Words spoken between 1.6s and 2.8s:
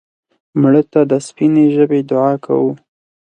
ژبې دعا کوو